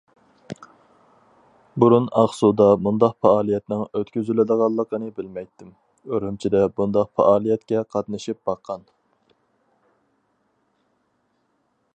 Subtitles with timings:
[1.83, 5.69] بۇرۇن ئاقسۇدا مۇنداق پائالىيەتنىڭ ئۆتكۈزۈلىدىغانلىقىنى بىلمەيتتىم،
[6.15, 8.85] ئۈرۈمچىدە بۇنداق پائالىيەتكە قاتنىشىپ باققان.